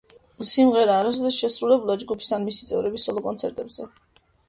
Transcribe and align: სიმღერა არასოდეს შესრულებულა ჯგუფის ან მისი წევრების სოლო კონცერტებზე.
სიმღერა 0.51 0.95
არასოდეს 1.01 1.37
შესრულებულა 1.43 1.99
ჯგუფის 2.07 2.33
ან 2.41 2.51
მისი 2.51 2.71
წევრების 2.73 3.09
სოლო 3.11 3.27
კონცერტებზე. 3.31 3.93